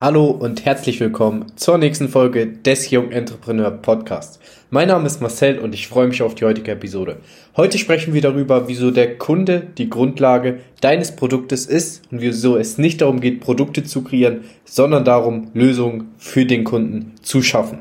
Hallo 0.00 0.26
und 0.26 0.64
herzlich 0.64 1.00
willkommen 1.00 1.46
zur 1.56 1.76
nächsten 1.76 2.08
Folge 2.08 2.46
des 2.46 2.86
Young 2.92 3.10
Entrepreneur 3.10 3.72
Podcasts. 3.72 4.38
Mein 4.70 4.86
Name 4.86 5.08
ist 5.08 5.20
Marcel 5.20 5.58
und 5.58 5.74
ich 5.74 5.88
freue 5.88 6.06
mich 6.06 6.22
auf 6.22 6.36
die 6.36 6.44
heutige 6.44 6.70
Episode. 6.70 7.16
Heute 7.56 7.78
sprechen 7.78 8.14
wir 8.14 8.20
darüber, 8.20 8.68
wieso 8.68 8.92
der 8.92 9.18
Kunde 9.18 9.66
die 9.76 9.90
Grundlage 9.90 10.60
deines 10.80 11.16
Produktes 11.16 11.66
ist 11.66 12.02
und 12.12 12.20
wieso 12.20 12.56
es 12.56 12.78
nicht 12.78 13.00
darum 13.00 13.18
geht, 13.18 13.40
Produkte 13.40 13.82
zu 13.82 14.04
kreieren, 14.04 14.44
sondern 14.64 15.04
darum, 15.04 15.50
Lösungen 15.52 16.12
für 16.16 16.46
den 16.46 16.62
Kunden 16.62 17.14
zu 17.22 17.42
schaffen. 17.42 17.80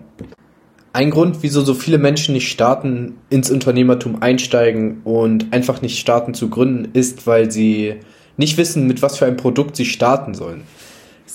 Ein 0.93 1.11
Grund, 1.11 1.43
wieso 1.43 1.61
so 1.61 1.75
viele 1.75 1.99
Menschen 1.99 2.33
nicht 2.33 2.51
starten, 2.51 3.19
ins 3.29 3.51
Unternehmertum 3.51 4.23
einsteigen 4.23 5.01
und 5.03 5.53
einfach 5.53 5.83
nicht 5.83 5.99
starten 5.99 6.33
zu 6.33 6.49
gründen, 6.49 6.89
ist, 6.93 7.27
weil 7.27 7.51
sie 7.51 7.97
nicht 8.37 8.57
wissen, 8.57 8.87
mit 8.87 9.03
was 9.03 9.19
für 9.19 9.27
ein 9.27 9.37
Produkt 9.37 9.75
sie 9.75 9.85
starten 9.85 10.33
sollen. 10.33 10.63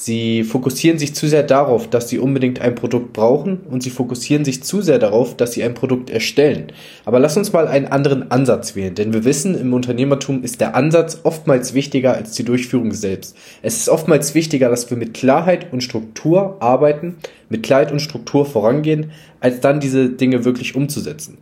Sie 0.05 0.43
fokussieren 0.43 0.99
sich 0.99 1.15
zu 1.15 1.29
sehr 1.29 1.45
darauf, 1.45 1.89
dass 1.89 2.09
sie 2.09 2.19
unbedingt 2.19 2.61
ein 2.61 2.75
Produkt 2.75 3.13
brauchen 3.13 3.61
und 3.71 3.85
sie 3.85 3.91
fokussieren 3.91 4.45
sich 4.45 4.65
zu 4.65 4.83
sehr 4.83 4.99
darauf, 4.99 5.37
dass 5.37 5.53
sie 5.53 5.63
ein 5.63 5.75
Produkt 5.75 6.11
erstellen. 6.11 6.73
Aber 7.05 7.21
lass 7.21 7.37
uns 7.37 7.53
mal 7.53 7.69
einen 7.69 7.87
anderen 7.87 8.33
Ansatz 8.33 8.75
wählen, 8.75 8.97
denn 8.97 9.13
wir 9.13 9.25
wissen, 9.25 9.57
im 9.57 9.73
Unternehmertum 9.73 10.43
ist 10.43 10.61
der 10.61 10.75
Ansatz 10.75 11.21
oftmals 11.23 11.73
wichtiger 11.73 12.15
als 12.15 12.33
die 12.33 12.43
Durchführung 12.43 12.93
selbst. 12.95 13.37
Es 13.63 13.77
ist 13.77 13.89
oftmals 13.89 14.35
wichtiger, 14.35 14.69
dass 14.69 14.91
wir 14.91 14.97
mit 14.97 15.15
Klarheit 15.15 15.73
und 15.73 15.85
Struktur 15.85 16.57
arbeiten, 16.59 17.19
mit 17.49 17.63
Klarheit 17.63 17.93
und 17.93 18.01
Struktur 18.01 18.45
vorangehen, 18.45 19.13
als 19.39 19.61
dann 19.61 19.79
diese 19.79 20.09
Dinge 20.09 20.45
wirklich 20.45 20.75
umzusetzen. 20.75 21.39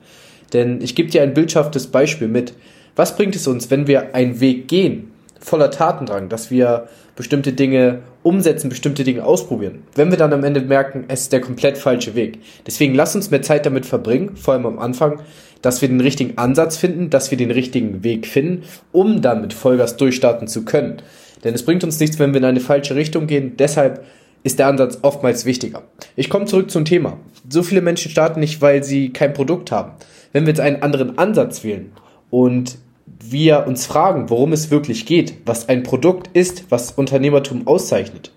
Denn 0.53 0.83
ich 0.83 0.95
gebe 0.95 1.09
dir 1.09 1.23
ein 1.23 1.33
bildschaftes 1.33 1.87
Beispiel 1.87 2.29
mit. 2.29 2.53
Was 2.95 3.17
bringt 3.17 3.37
es 3.37 3.47
uns, 3.47 3.71
wenn 3.71 3.87
wir 3.87 4.15
einen 4.15 4.41
Weg 4.41 4.69
gehen, 4.69 5.11
voller 5.41 5.71
Tatendrang, 5.71 6.29
dass 6.29 6.51
wir 6.51 6.89
bestimmte 7.21 7.53
Dinge 7.53 7.99
umsetzen, 8.23 8.71
bestimmte 8.71 9.05
Dinge 9.05 9.27
ausprobieren. 9.27 9.83
Wenn 9.95 10.11
wir 10.11 10.17
dann 10.17 10.33
am 10.33 10.43
Ende 10.43 10.63
merken, 10.63 11.05
es 11.09 11.21
ist 11.21 11.35
der 11.35 11.43
komplett 11.43 11.77
falsche 11.77 12.15
Weg. 12.15 12.39
Deswegen 12.67 12.95
lass 12.95 13.15
uns 13.15 13.31
mehr 13.31 13.43
Zeit 13.43 13.67
damit 13.67 13.85
verbringen, 13.85 14.37
vor 14.37 14.55
allem 14.55 14.65
am 14.65 14.79
Anfang, 14.79 15.21
dass 15.61 15.83
wir 15.83 15.89
den 15.91 16.01
richtigen 16.01 16.39
Ansatz 16.39 16.79
finden, 16.79 17.11
dass 17.11 17.31
wir 17.31 17.37
den 17.37 17.51
richtigen 17.51 18.03
Weg 18.05 18.27
finden, 18.27 18.63
um 18.91 19.21
dann 19.21 19.43
mit 19.43 19.53
Vollgas 19.53 19.99
durchstarten 19.99 20.49
zu 20.49 20.65
können. 20.65 21.03
Denn 21.45 21.53
es 21.53 21.63
bringt 21.63 21.85
uns 21.85 22.01
nichts, 22.01 22.19
wenn 22.19 22.33
wir 22.33 22.39
in 22.39 22.47
eine 22.47 22.61
falsche 22.61 22.95
Richtung 22.95 23.27
gehen. 23.27 23.53
Deshalb 23.59 24.03
ist 24.43 24.59
der 24.59 24.69
Ansatz 24.69 25.01
oftmals 25.03 25.45
wichtiger. 25.45 25.83
Ich 26.17 26.31
komme 26.31 26.47
zurück 26.47 26.71
zum 26.71 26.87
Thema. 26.87 27.19
So 27.51 27.63
viele 27.63 27.83
Menschen 27.83 28.11
starten 28.11 28.41
nicht, 28.41 28.63
weil 28.63 28.83
sie 28.83 29.13
kein 29.13 29.35
Produkt 29.35 29.73
haben. 29.73 29.93
Wenn 30.33 30.45
wir 30.45 30.53
jetzt 30.53 30.61
einen 30.61 30.81
anderen 30.81 31.19
Ansatz 31.19 31.65
wählen 31.65 31.93
und 32.31 32.79
wir 33.23 33.67
uns 33.67 33.87
fragen, 33.87 34.31
worum 34.31 34.53
es 34.53 34.71
wirklich 34.71 35.07
geht, 35.07 35.35
was 35.45 35.69
ein 35.69 35.83
Produkt 35.83 36.35
ist, 36.37 36.65
was 36.71 36.93
Unternehmertum 36.93 37.67
auszeichnet. 37.67 38.33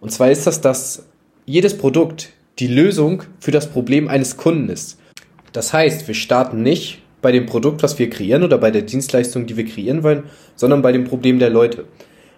Und 0.00 0.10
zwar 0.10 0.30
ist 0.30 0.46
das, 0.46 0.60
dass 0.60 1.06
jedes 1.44 1.76
Produkt 1.76 2.30
die 2.58 2.68
Lösung 2.68 3.24
für 3.40 3.50
das 3.50 3.68
Problem 3.68 4.08
eines 4.08 4.36
Kunden 4.36 4.68
ist. 4.68 4.98
Das 5.52 5.72
heißt, 5.72 6.06
wir 6.06 6.14
starten 6.14 6.62
nicht 6.62 7.02
bei 7.20 7.32
dem 7.32 7.46
Produkt, 7.46 7.82
was 7.82 7.98
wir 7.98 8.10
kreieren 8.10 8.42
oder 8.42 8.58
bei 8.58 8.70
der 8.70 8.82
Dienstleistung, 8.82 9.46
die 9.46 9.56
wir 9.56 9.64
kreieren 9.64 10.02
wollen, 10.02 10.24
sondern 10.56 10.82
bei 10.82 10.92
dem 10.92 11.04
Problem 11.04 11.38
der 11.38 11.50
Leute. 11.50 11.84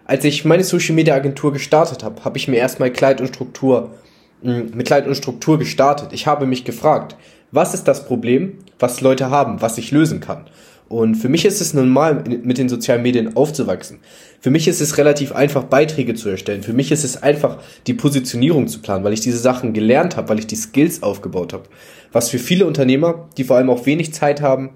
Als 0.05 0.25
ich 0.25 0.45
meine 0.45 0.65
Social 0.65 0.95
Media 0.95 1.15
Agentur 1.15 1.53
gestartet 1.53 2.05
habe, 2.05 2.25
habe 2.25 2.37
ich 2.37 2.49
mir 2.49 2.57
erstmal 2.57 2.93
Kleid 2.93 3.21
und 3.21 3.29
Struktur 3.29 3.95
hm, 4.43 4.73
mit 4.75 4.87
Kleid 4.87 5.07
und 5.07 5.15
Struktur 5.15 5.59
gestartet. 5.59 6.13
Ich 6.13 6.27
habe 6.27 6.47
mich 6.47 6.65
gefragt, 6.65 7.17
was 7.51 7.73
ist 7.73 7.85
das 7.85 8.05
Problem, 8.05 8.59
was 8.79 9.01
Leute 9.01 9.31
haben, 9.31 9.63
was 9.63 9.79
ich 9.79 9.91
lösen 9.91 10.21
kann? 10.21 10.47
Und 10.89 11.15
für 11.15 11.29
mich 11.29 11.45
ist 11.45 11.61
es 11.61 11.73
normal, 11.73 12.25
mit 12.43 12.59
den 12.59 12.69
sozialen 12.69 13.03
Medien 13.03 13.37
aufzuwachsen. 13.37 13.99
Für 14.41 14.51
mich 14.51 14.69
ist 14.69 14.81
es 14.81 14.99
relativ 14.99 15.33
einfach, 15.33 15.65
Beiträge 15.65 16.15
zu 16.15 16.29
erstellen. 16.29 16.63
Für 16.63 16.75
mich 16.75 16.93
ist 16.93 17.05
es 17.05 17.23
einfach, 17.23 17.59
die 17.87 17.95
Positionierung 17.95 18.69
zu 18.69 18.81
planen, 18.81 19.03
weil 19.03 19.15
ich 19.15 19.21
diese 19.21 19.39
Sachen 19.39 19.73
gelernt 19.73 20.17
habe, 20.17 20.29
weil 20.29 20.39
ich 20.39 20.47
die 20.47 20.57
Skills 20.57 21.03
aufgebaut 21.03 21.55
habe. 21.55 21.65
Was 22.13 22.29
für 22.29 22.39
viele 22.39 22.67
Unternehmer, 22.67 23.29
die 23.39 23.45
vor 23.45 23.57
allem 23.57 23.71
auch 23.71 23.87
wenig 23.87 24.13
Zeit 24.13 24.43
haben, 24.43 24.71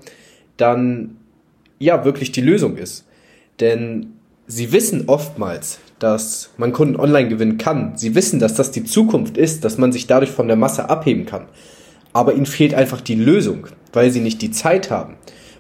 dann 0.57 1.17
ja 1.79 2.05
wirklich 2.05 2.33
die 2.33 2.41
Lösung 2.41 2.77
ist. 2.77 3.05
Denn 3.61 4.15
sie 4.47 4.73
wissen 4.73 5.05
oftmals, 5.09 5.79
dass 5.99 6.51
man 6.57 6.73
Kunden 6.73 6.97
online 6.97 7.29
gewinnen 7.29 7.59
kann. 7.59 7.93
Sie 7.97 8.15
wissen, 8.15 8.41
dass 8.41 8.55
das 8.55 8.71
die 8.71 8.85
Zukunft 8.85 9.37
ist, 9.37 9.65
dass 9.65 9.77
man 9.77 9.93
sich 9.93 10.07
dadurch 10.07 10.31
von 10.31 10.49
der 10.49 10.57
Masse 10.57 10.89
abheben 10.89 11.27
kann. 11.27 11.47
Aber 12.15 12.35
ihnen 12.35 12.47
fehlt 12.47 12.73
einfach 12.73 13.03
die 13.03 13.15
Lösung, 13.15 13.67
weil 13.93 14.11
sie 14.11 14.21
nicht 14.21 14.41
die 14.41 14.51
Zeit 14.51 14.91
haben 14.91 15.17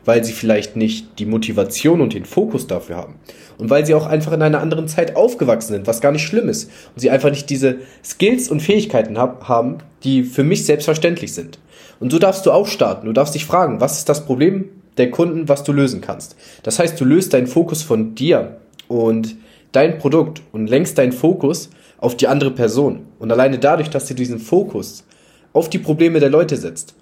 weil 0.08 0.24
sie 0.24 0.32
vielleicht 0.32 0.74
nicht 0.74 1.18
die 1.18 1.26
Motivation 1.26 2.00
und 2.00 2.14
den 2.14 2.24
Fokus 2.24 2.66
dafür 2.66 2.96
haben. 2.96 3.16
Und 3.58 3.68
weil 3.68 3.84
sie 3.84 3.92
auch 3.92 4.06
einfach 4.06 4.32
in 4.32 4.40
einer 4.40 4.62
anderen 4.62 4.88
Zeit 4.88 5.16
aufgewachsen 5.16 5.74
sind, 5.74 5.86
was 5.86 6.00
gar 6.00 6.12
nicht 6.12 6.22
schlimm 6.22 6.48
ist. 6.48 6.70
Und 6.94 7.00
sie 7.02 7.10
einfach 7.10 7.28
nicht 7.28 7.50
diese 7.50 7.76
Skills 8.02 8.50
und 8.50 8.60
Fähigkeiten 8.60 9.18
hab, 9.18 9.48
haben, 9.48 9.78
die 10.04 10.22
für 10.22 10.44
mich 10.44 10.64
selbstverständlich 10.64 11.34
sind. 11.34 11.58
Und 12.00 12.10
so 12.10 12.18
darfst 12.18 12.46
du 12.46 12.52
auch 12.52 12.66
starten. 12.66 13.04
Du 13.04 13.12
darfst 13.12 13.34
dich 13.34 13.44
fragen, 13.44 13.82
was 13.82 13.98
ist 13.98 14.08
das 14.08 14.24
Problem 14.24 14.70
der 14.96 15.10
Kunden, 15.10 15.46
was 15.46 15.62
du 15.62 15.74
lösen 15.74 16.00
kannst. 16.00 16.36
Das 16.62 16.78
heißt, 16.78 16.98
du 16.98 17.04
löst 17.04 17.34
deinen 17.34 17.46
Fokus 17.46 17.82
von 17.82 18.14
dir 18.14 18.56
und 18.88 19.36
dein 19.72 19.98
Produkt 19.98 20.40
und 20.52 20.70
lenkst 20.70 20.96
deinen 20.96 21.12
Fokus 21.12 21.68
auf 21.98 22.16
die 22.16 22.28
andere 22.28 22.52
Person. 22.52 23.00
Und 23.18 23.30
alleine 23.30 23.58
dadurch, 23.58 23.90
dass 23.90 24.06
du 24.06 24.14
diesen 24.14 24.38
Fokus 24.38 25.04
auf 25.52 25.68
die 25.68 25.78
Probleme 25.78 26.18
der 26.18 26.30
Leute 26.30 26.56
setzt, 26.56 26.94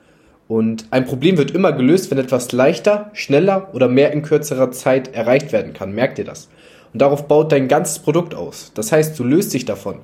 und 0.49 0.87
ein 0.91 1.07
Problem 1.07 1.39
wird 1.39 1.51
immer 1.51 1.73
gelöst, 1.73 2.11
wenn 2.11 2.19
etwas 2.19 2.53
leichter, 2.53 3.11
schneller 3.15 3.69
oder 3.75 3.89
mehr 3.89 4.13
in 4.13 4.23
kürzerer 4.23 4.71
Zeit 4.71 5.15
erreicht 5.15 5.53
werden 5.53 5.73
kann. 5.73 5.93
Merkt 5.93 6.19
ihr 6.19 6.25
das? 6.25 6.49
Und 6.93 7.03
darauf 7.03 7.27
baut 7.27 7.51
dein 7.51 7.69
ganzes 7.69 7.99
Produkt 7.99 8.35
aus. 8.35 8.71
Das 8.75 8.93
heißt, 8.93 9.19
du 9.19 9.25
löst 9.25 9.53
dich 9.55 9.65
davon, 9.65 9.97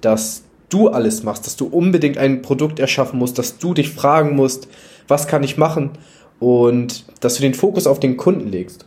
dass 0.00 0.44
du 0.68 0.88
alles 0.88 1.24
machst, 1.24 1.46
dass 1.46 1.56
du 1.56 1.66
unbedingt 1.66 2.18
ein 2.18 2.42
Produkt 2.42 2.78
erschaffen 2.78 3.18
musst, 3.18 3.38
dass 3.38 3.58
du 3.58 3.74
dich 3.74 3.90
fragen 3.90 4.36
musst, 4.36 4.68
was 5.08 5.26
kann 5.26 5.42
ich 5.42 5.58
machen 5.58 5.90
und 6.38 7.04
dass 7.20 7.34
du 7.34 7.42
den 7.42 7.54
Fokus 7.54 7.88
auf 7.88 7.98
den 7.98 8.16
Kunden 8.16 8.48
legst. 8.48 8.86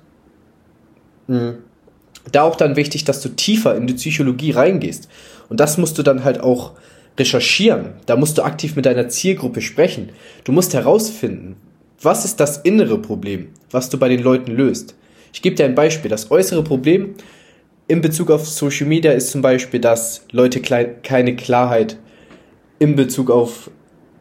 Mhm. 1.27 1.57
Da 2.31 2.43
auch 2.43 2.55
dann 2.55 2.77
wichtig, 2.77 3.03
dass 3.03 3.21
du 3.21 3.29
tiefer 3.29 3.75
in 3.75 3.85
die 3.85 3.95
Psychologie 3.95 4.51
reingehst. 4.51 5.09
Und 5.49 5.59
das 5.59 5.77
musst 5.77 5.97
du 5.97 6.03
dann 6.03 6.23
halt 6.23 6.39
auch 6.39 6.71
recherchieren. 7.17 7.93
Da 8.05 8.15
musst 8.15 8.37
du 8.37 8.43
aktiv 8.43 8.75
mit 8.75 8.85
deiner 8.85 9.09
Zielgruppe 9.09 9.61
sprechen. 9.61 10.09
Du 10.43 10.51
musst 10.51 10.73
herausfinden, 10.73 11.55
was 12.01 12.25
ist 12.25 12.39
das 12.39 12.57
innere 12.57 12.97
Problem, 12.97 13.49
was 13.71 13.89
du 13.89 13.97
bei 13.97 14.09
den 14.09 14.21
Leuten 14.21 14.51
löst. 14.51 14.95
Ich 15.31 15.41
gebe 15.41 15.55
dir 15.55 15.65
ein 15.65 15.75
Beispiel. 15.75 16.09
Das 16.09 16.31
äußere 16.31 16.63
Problem 16.63 17.15
in 17.87 18.01
Bezug 18.01 18.31
auf 18.31 18.47
Social 18.47 18.87
Media 18.87 19.11
ist 19.11 19.31
zum 19.31 19.41
Beispiel, 19.41 19.79
dass 19.79 20.25
Leute 20.31 20.61
keine 20.61 21.35
Klarheit 21.35 21.97
in 22.79 22.95
Bezug 22.95 23.29
auf 23.29 23.69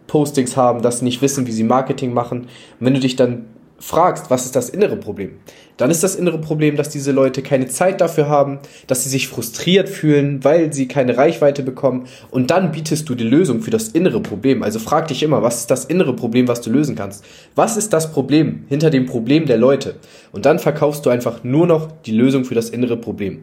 Postings 0.06 0.56
haben, 0.56 0.82
dass 0.82 0.98
sie 0.98 1.04
nicht 1.04 1.22
wissen, 1.22 1.46
wie 1.46 1.52
sie 1.52 1.64
Marketing 1.64 2.12
machen. 2.12 2.42
Und 2.42 2.48
wenn 2.80 2.94
du 2.94 3.00
dich 3.00 3.16
dann 3.16 3.46
fragst, 3.82 4.30
was 4.30 4.44
ist 4.44 4.54
das 4.54 4.70
innere 4.70 4.96
Problem, 4.96 5.32
dann 5.76 5.90
ist 5.90 6.04
das 6.04 6.14
innere 6.14 6.38
Problem, 6.38 6.76
dass 6.76 6.88
diese 6.88 7.10
Leute 7.10 7.42
keine 7.42 7.66
Zeit 7.66 8.00
dafür 8.00 8.28
haben, 8.28 8.60
dass 8.86 9.02
sie 9.02 9.10
sich 9.10 9.26
frustriert 9.26 9.88
fühlen, 9.88 10.44
weil 10.44 10.72
sie 10.72 10.86
keine 10.86 11.16
Reichweite 11.16 11.64
bekommen 11.64 12.06
und 12.30 12.52
dann 12.52 12.70
bietest 12.70 13.08
du 13.08 13.16
die 13.16 13.24
Lösung 13.24 13.60
für 13.60 13.72
das 13.72 13.88
innere 13.88 14.20
Problem. 14.20 14.62
Also 14.62 14.78
frag 14.78 15.08
dich 15.08 15.24
immer, 15.24 15.42
was 15.42 15.58
ist 15.58 15.70
das 15.72 15.84
innere 15.84 16.14
Problem, 16.14 16.46
was 16.46 16.60
du 16.60 16.70
lösen 16.70 16.94
kannst? 16.94 17.24
Was 17.56 17.76
ist 17.76 17.92
das 17.92 18.12
Problem 18.12 18.64
hinter 18.68 18.88
dem 18.88 19.06
Problem 19.06 19.46
der 19.46 19.58
Leute? 19.58 19.96
Und 20.30 20.46
dann 20.46 20.60
verkaufst 20.60 21.04
du 21.04 21.10
einfach 21.10 21.42
nur 21.42 21.66
noch 21.66 21.90
die 22.06 22.12
Lösung 22.12 22.44
für 22.44 22.54
das 22.54 22.70
innere 22.70 22.96
Problem. 22.96 23.42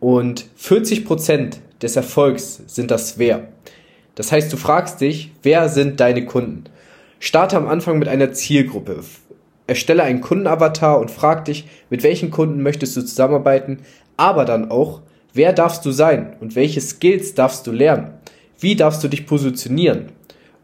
Und 0.00 0.46
40 0.56 1.04
Prozent 1.04 1.60
des 1.82 1.96
Erfolgs 1.96 2.62
sind 2.66 2.90
das 2.90 3.18
Wer. 3.18 3.48
Das 4.14 4.32
heißt, 4.32 4.50
du 4.50 4.56
fragst 4.56 5.02
dich, 5.02 5.32
wer 5.42 5.68
sind 5.68 6.00
deine 6.00 6.24
Kunden? 6.24 6.64
Starte 7.20 7.56
am 7.56 7.66
Anfang 7.66 7.98
mit 7.98 8.06
einer 8.06 8.32
Zielgruppe. 8.32 9.00
Erstelle 9.66 10.04
einen 10.04 10.20
Kundenavatar 10.20 11.00
und 11.00 11.10
frag 11.10 11.44
dich, 11.46 11.66
mit 11.90 12.02
welchen 12.02 12.30
Kunden 12.30 12.62
möchtest 12.62 12.96
du 12.96 13.02
zusammenarbeiten, 13.02 13.80
aber 14.16 14.44
dann 14.44 14.70
auch, 14.70 15.02
wer 15.34 15.52
darfst 15.52 15.84
du 15.84 15.90
sein 15.90 16.36
und 16.40 16.54
welche 16.54 16.80
Skills 16.80 17.34
darfst 17.34 17.66
du 17.66 17.72
lernen? 17.72 18.14
Wie 18.60 18.76
darfst 18.76 19.02
du 19.02 19.08
dich 19.08 19.26
positionieren, 19.26 20.10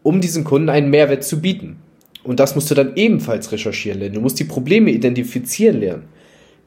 um 0.02 0.20
diesen 0.20 0.44
Kunden 0.44 0.68
einen 0.68 0.90
Mehrwert 0.90 1.24
zu 1.24 1.40
bieten? 1.40 1.76
Und 2.22 2.40
das 2.40 2.54
musst 2.54 2.70
du 2.70 2.74
dann 2.74 2.96
ebenfalls 2.96 3.52
recherchieren 3.52 3.98
lernen. 3.98 4.14
Du 4.14 4.20
musst 4.20 4.38
die 4.38 4.44
Probleme 4.44 4.90
identifizieren 4.90 5.80
lernen. 5.80 6.04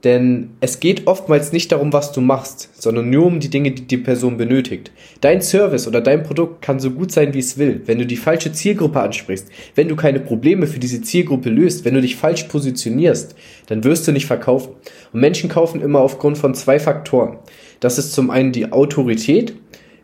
Denn 0.04 0.52
es 0.60 0.80
geht 0.80 1.08
oftmals 1.08 1.52
nicht 1.52 1.72
darum, 1.72 1.92
was 1.92 2.12
du 2.12 2.22
machst, 2.22 2.70
sondern 2.80 3.10
nur 3.10 3.26
um 3.26 3.40
die 3.40 3.50
Dinge, 3.50 3.72
die 3.72 3.88
die 3.88 3.98
Person 3.98 4.38
benötigt. 4.38 4.92
Dein 5.22 5.42
Service 5.42 5.88
oder 5.88 6.02
dein 6.02 6.22
Produkt 6.22 6.62
kann 6.62 6.80
so 6.80 6.92
gut 6.92 7.12
sein, 7.12 7.34
wie 7.34 7.40
es 7.40 7.58
will. 7.58 7.82
Wenn 7.86 7.98
du 7.98 8.06
die 8.06 8.16
falsche 8.16 8.52
Zielgruppe 8.52 9.02
ansprichst, 9.02 9.48
wenn 9.74 9.88
du 9.88 9.96
keine 9.96 10.20
Probleme 10.20 10.68
für 10.68 10.80
diese 10.80 11.02
Zielgruppe 11.02 11.50
löst, 11.50 11.84
wenn 11.84 11.96
du 11.96 12.02
dich 12.02 12.16
falsch 12.16 12.44
positionierst, 12.44 13.36
dann 13.68 13.84
wirst 13.84 14.08
du 14.08 14.12
nicht 14.12 14.28
verkaufen. 14.28 14.74
Und 15.14 15.20
Menschen 15.20 15.50
kaufen 15.50 15.82
immer 15.82 16.02
aufgrund 16.02 16.38
von 16.38 16.54
zwei 16.54 16.80
Faktoren. 16.80 17.38
Das 17.80 17.98
ist 17.98 18.14
zum 18.14 18.30
einen 18.30 18.52
die 18.52 18.72
Autorität 18.72 19.56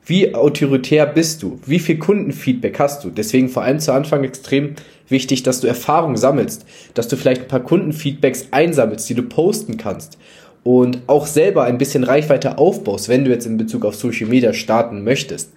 wie 0.05 0.35
autoritär 0.35 1.05
bist 1.05 1.43
du? 1.43 1.61
Wie 1.65 1.79
viel 1.79 1.97
Kundenfeedback 1.97 2.77
hast 2.77 3.05
du? 3.05 3.09
Deswegen 3.09 3.47
vor 3.47 3.63
allem 3.63 3.79
zu 3.79 3.93
Anfang 3.93 4.25
extrem 4.25 4.75
wichtig, 5.13 5.43
dass 5.43 5.61
du 5.61 5.67
Erfahrung 5.67 6.17
sammelst, 6.17 6.65
dass 6.93 7.07
du 7.07 7.15
vielleicht 7.15 7.43
ein 7.43 7.47
paar 7.47 7.63
Kundenfeedbacks 7.63 8.47
einsammelst, 8.51 9.09
die 9.09 9.15
du 9.15 9.23
posten 9.23 9.77
kannst 9.77 10.17
und 10.63 10.99
auch 11.07 11.25
selber 11.25 11.63
ein 11.63 11.77
bisschen 11.77 12.03
Reichweite 12.03 12.57
aufbaust, 12.57 13.07
wenn 13.07 13.23
du 13.23 13.31
jetzt 13.31 13.45
in 13.45 13.57
Bezug 13.57 13.85
auf 13.85 13.95
Social 13.95 14.27
Media 14.27 14.51
starten 14.51 15.05
möchtest. 15.05 15.51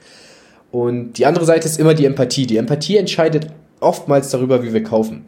Und 0.71 1.15
die 1.15 1.27
andere 1.27 1.45
Seite 1.45 1.67
ist 1.67 1.79
immer 1.79 1.95
die 1.95 2.05
Empathie. 2.05 2.47
Die 2.47 2.57
Empathie 2.57 2.97
entscheidet 2.97 3.49
oftmals 3.81 4.31
darüber, 4.31 4.63
wie 4.63 4.73
wir 4.73 4.83
kaufen. 4.83 5.25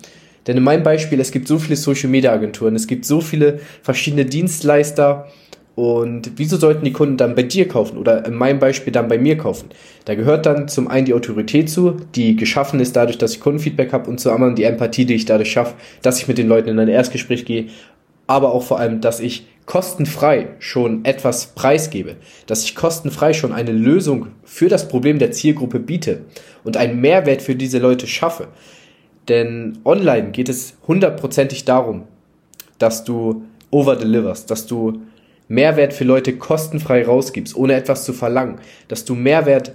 Denn 0.46 0.56
in 0.56 0.62
meinem 0.62 0.82
Beispiel, 0.82 1.20
es 1.20 1.30
gibt 1.30 1.46
so 1.46 1.58
viele 1.58 1.76
Social 1.76 2.08
Media 2.08 2.32
Agenturen, 2.32 2.74
es 2.74 2.86
gibt 2.86 3.04
so 3.04 3.20
viele 3.20 3.60
verschiedene 3.82 4.24
Dienstleister, 4.24 5.28
und 5.78 6.32
wieso 6.34 6.56
sollten 6.56 6.84
die 6.84 6.92
Kunden 6.92 7.16
dann 7.16 7.36
bei 7.36 7.44
dir 7.44 7.68
kaufen 7.68 7.98
oder 7.98 8.26
in 8.26 8.34
meinem 8.34 8.58
Beispiel 8.58 8.92
dann 8.92 9.06
bei 9.06 9.16
mir 9.16 9.38
kaufen? 9.38 9.68
Da 10.06 10.16
gehört 10.16 10.44
dann 10.44 10.66
zum 10.66 10.88
einen 10.88 11.06
die 11.06 11.14
Autorität 11.14 11.70
zu, 11.70 11.94
die 12.16 12.34
geschaffen 12.34 12.80
ist 12.80 12.96
dadurch, 12.96 13.16
dass 13.16 13.34
ich 13.34 13.40
Kundenfeedback 13.40 13.92
habe 13.92 14.10
und 14.10 14.18
zum 14.18 14.32
anderen 14.32 14.56
die 14.56 14.64
Empathie, 14.64 15.04
die 15.04 15.14
ich 15.14 15.24
dadurch 15.24 15.52
schaffe, 15.52 15.76
dass 16.02 16.18
ich 16.18 16.26
mit 16.26 16.36
den 16.36 16.48
Leuten 16.48 16.68
in 16.68 16.80
ein 16.80 16.88
Erstgespräch 16.88 17.44
gehe, 17.44 17.66
aber 18.26 18.54
auch 18.54 18.64
vor 18.64 18.80
allem, 18.80 19.00
dass 19.00 19.20
ich 19.20 19.46
kostenfrei 19.66 20.48
schon 20.58 21.04
etwas 21.04 21.54
preisgebe, 21.54 22.16
dass 22.48 22.64
ich 22.64 22.74
kostenfrei 22.74 23.32
schon 23.32 23.52
eine 23.52 23.70
Lösung 23.70 24.30
für 24.42 24.68
das 24.68 24.88
Problem 24.88 25.20
der 25.20 25.30
Zielgruppe 25.30 25.78
biete 25.78 26.22
und 26.64 26.76
einen 26.76 27.00
Mehrwert 27.00 27.40
für 27.40 27.54
diese 27.54 27.78
Leute 27.78 28.08
schaffe. 28.08 28.48
Denn 29.28 29.78
online 29.84 30.32
geht 30.32 30.48
es 30.48 30.76
hundertprozentig 30.88 31.64
darum, 31.66 32.02
dass 32.80 33.04
du 33.04 33.44
overdeliverst, 33.70 34.50
dass 34.50 34.66
du 34.66 35.02
Mehrwert 35.48 35.94
für 35.94 36.04
Leute 36.04 36.36
kostenfrei 36.36 37.04
rausgibst, 37.04 37.56
ohne 37.56 37.74
etwas 37.74 38.04
zu 38.04 38.12
verlangen, 38.12 38.60
dass 38.88 39.04
du 39.04 39.14
Mehrwert, 39.14 39.72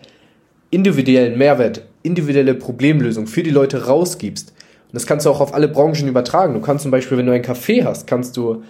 individuellen 0.69 1.37
Mehrwert, 1.37 1.85
individuelle 2.03 2.53
Problemlösung 2.53 3.27
für 3.27 3.43
die 3.43 3.51
Leute 3.51 3.85
rausgibst. 3.85 4.49
Und 4.49 4.93
das 4.93 5.07
kannst 5.07 5.25
du 5.25 5.29
auch 5.29 5.41
auf 5.41 5.53
alle 5.53 5.67
Branchen 5.67 6.07
übertragen. 6.07 6.53
Du 6.53 6.61
kannst 6.61 6.83
zum 6.83 6.91
Beispiel, 6.91 7.17
wenn 7.17 7.25
du 7.25 7.33
ein 7.33 7.43
Café 7.43 7.83
hast, 7.83 8.05
kannst 8.07 8.37
du 8.37 8.63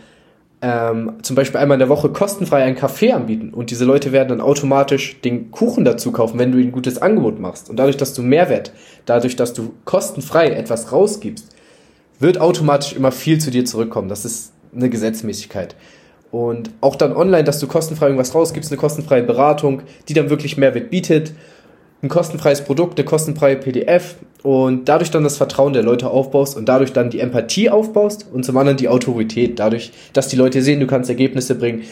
ähm, 0.64 1.18
zum 1.22 1.36
Beispiel 1.36 1.60
einmal 1.60 1.76
in 1.76 1.80
der 1.80 1.90
Woche 1.90 2.08
kostenfrei 2.08 2.64
einen 2.64 2.78
Kaffee 2.78 3.12
anbieten 3.12 3.54
und 3.54 3.70
diese 3.70 3.84
Leute 3.84 4.14
werden 4.14 4.30
dann 4.30 4.42
automatisch 4.42 5.20
den 5.20 5.52
Kuchen 5.52 5.84
dazu 5.84 6.14
kaufen, 6.14 6.40
wenn 6.40 6.54
du 6.54 6.58
ihnen 6.58 6.70
ein 6.70 6.72
gutes 6.72 7.02
Angebot 7.02 7.38
machst. 7.38 7.70
Und 7.70 7.76
dadurch, 7.76 7.98
dass 7.98 8.14
du 8.14 8.22
Mehrwert, 8.22 8.72
dadurch, 9.06 9.36
dass 9.36 9.54
du 9.54 9.74
kostenfrei 9.84 10.52
etwas 10.52 10.94
rausgibst, 10.94 11.54
wird 12.20 12.40
automatisch 12.40 12.94
immer 12.94 13.12
viel 13.12 13.40
zu 13.40 13.52
dir 13.52 13.66
zurückkommen. 13.66 14.08
Das 14.08 14.24
ist 14.24 14.54
eine 14.74 14.90
Gesetzmäßigkeit. 14.90 15.76
Und 16.34 16.72
auch 16.82 16.96
dann 16.96 17.16
online, 17.16 17.44
dass 17.44 17.60
du 17.60 17.68
kostenfrei 17.68 18.08
irgendwas 18.08 18.34
rausgibst, 18.34 18.72
eine 18.72 18.80
kostenfreie 18.80 19.22
Beratung, 19.22 19.84
die 20.10 20.16
dann 20.16 20.32
wirklich 20.32 20.58
Mehrwert 20.58 20.90
bietet, 20.90 21.32
ein 22.02 22.10
kostenfreies 22.10 22.62
Produkt, 22.64 22.98
eine 22.98 23.06
kostenfreie 23.06 23.56
PDF 23.56 24.16
und 24.42 24.90
dadurch 24.90 25.12
dann 25.12 25.24
das 25.24 25.38
Vertrauen 25.38 25.74
der 25.74 25.84
Leute 25.84 26.10
aufbaust 26.10 26.58
und 26.58 26.68
dadurch 26.68 26.92
dann 26.92 27.12
die 27.12 27.20
Empathie 27.20 27.70
aufbaust 27.70 28.26
und 28.34 28.44
zum 28.44 28.58
anderen 28.58 28.78
die 28.78 28.88
Autorität, 28.90 29.60
dadurch, 29.60 29.92
dass 30.14 30.28
die 30.28 30.36
Leute 30.36 30.64
sehen, 30.64 30.80
du 30.80 30.88
kannst 30.88 31.08
Ergebnisse 31.08 31.54
bringen, 31.54 31.84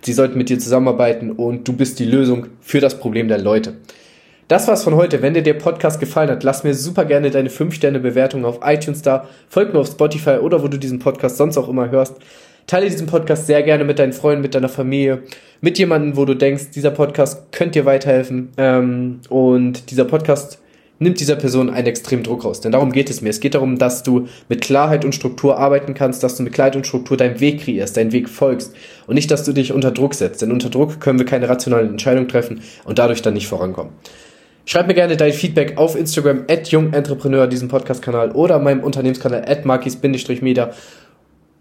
sie 0.00 0.14
sollten 0.14 0.38
mit 0.38 0.48
dir 0.48 0.58
zusammenarbeiten 0.58 1.30
und 1.30 1.68
du 1.68 1.74
bist 1.74 1.98
die 1.98 2.06
Lösung 2.06 2.46
für 2.62 2.80
das 2.80 2.98
Problem 2.98 3.28
der 3.28 3.42
Leute. 3.42 3.74
Das 4.48 4.68
war's 4.68 4.84
von 4.84 4.94
heute. 4.94 5.20
Wenn 5.20 5.34
dir 5.34 5.42
der 5.42 5.52
Podcast 5.52 6.00
gefallen 6.00 6.30
hat, 6.30 6.44
lass 6.44 6.64
mir 6.64 6.72
super 6.72 7.04
gerne 7.04 7.30
deine 7.30 7.50
5-Sterne-Bewertung 7.50 8.46
auf 8.46 8.60
iTunes 8.62 9.02
da, 9.02 9.28
folg 9.50 9.74
mir 9.74 9.80
auf 9.80 9.88
Spotify 9.88 10.38
oder 10.38 10.62
wo 10.62 10.68
du 10.68 10.78
diesen 10.78 10.98
Podcast 10.98 11.36
sonst 11.36 11.58
auch 11.58 11.68
immer 11.68 11.90
hörst. 11.90 12.14
Teile 12.66 12.90
diesen 12.90 13.06
Podcast 13.06 13.46
sehr 13.46 13.62
gerne 13.62 13.84
mit 13.84 13.98
deinen 13.98 14.12
Freunden, 14.12 14.42
mit 14.42 14.54
deiner 14.54 14.68
Familie, 14.68 15.22
mit 15.60 15.78
jemandem, 15.78 16.16
wo 16.16 16.24
du 16.24 16.34
denkst, 16.34 16.70
dieser 16.74 16.90
Podcast 16.90 17.52
könnte 17.52 17.80
dir 17.80 17.86
weiterhelfen. 17.86 18.50
Ähm, 18.56 19.20
und 19.28 19.90
dieser 19.90 20.04
Podcast 20.04 20.60
nimmt 20.98 21.20
dieser 21.20 21.36
Person 21.36 21.70
einen 21.70 21.86
extremen 21.86 22.22
Druck 22.22 22.44
raus. 22.44 22.60
Denn 22.60 22.72
darum 22.72 22.90
geht 22.90 23.10
es 23.10 23.20
mir. 23.20 23.30
Es 23.30 23.40
geht 23.40 23.54
darum, 23.54 23.78
dass 23.78 24.02
du 24.02 24.26
mit 24.48 24.62
Klarheit 24.62 25.04
und 25.04 25.14
Struktur 25.14 25.58
arbeiten 25.58 25.94
kannst, 25.94 26.22
dass 26.22 26.36
du 26.36 26.42
mit 26.42 26.54
Klarheit 26.54 26.74
und 26.74 26.86
Struktur 26.86 27.16
deinen 27.16 27.38
Weg 27.38 27.62
kreierst, 27.62 27.96
deinen 27.96 28.12
Weg 28.12 28.28
folgst. 28.28 28.74
Und 29.06 29.14
nicht, 29.14 29.30
dass 29.30 29.44
du 29.44 29.52
dich 29.52 29.72
unter 29.72 29.92
Druck 29.92 30.14
setzt. 30.14 30.42
Denn 30.42 30.50
unter 30.50 30.70
Druck 30.70 31.00
können 31.00 31.18
wir 31.18 31.26
keine 31.26 31.48
rationalen 31.48 31.90
Entscheidungen 31.90 32.28
treffen 32.28 32.62
und 32.84 32.98
dadurch 32.98 33.22
dann 33.22 33.34
nicht 33.34 33.46
vorankommen. 33.46 33.92
Schreib 34.68 34.88
mir 34.88 34.94
gerne 34.94 35.16
dein 35.16 35.32
Feedback 35.32 35.78
auf 35.78 35.94
Instagram 35.94 36.44
at 36.48 36.66
jungentrepreneur, 36.66 37.46
diesem 37.46 37.68
Podcast-Kanal 37.68 38.32
oder 38.32 38.58
meinem 38.58 38.82
Unternehmenskanal 38.82 39.44
at 39.46 39.64
markis-media 39.64 40.72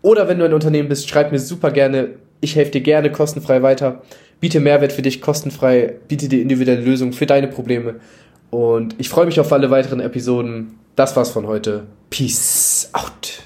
oder 0.06 0.28
wenn 0.28 0.38
du 0.38 0.46
ein 0.46 0.54
Unternehmen 0.54 0.88
bist, 0.88 1.10
schreib 1.10 1.32
mir 1.32 1.40
super 1.40 1.72
gerne. 1.72 2.10
Ich 2.40 2.56
helfe 2.56 2.70
dir 2.70 2.82
gerne 2.82 3.12
kostenfrei 3.12 3.64
weiter. 3.64 4.04
Biete 4.40 4.60
Mehrwert 4.60 4.94
für 4.94 5.02
dich 5.02 5.20
kostenfrei. 5.20 5.96
Biete 6.08 6.30
dir 6.30 6.44
individuelle 6.44 6.82
Lösungen 6.82 7.12
für 7.12 7.26
deine 7.26 7.48
Probleme. 7.48 7.96
Und 8.52 8.94
ich 9.00 9.10
freue 9.10 9.26
mich 9.26 9.40
auf 9.40 9.52
alle 9.52 9.72
weiteren 9.72 10.02
Episoden. 10.02 10.78
Das 10.96 11.16
war's 11.16 11.32
von 11.32 11.48
heute. 11.48 11.86
Peace 12.12 12.88
out. 12.94 13.46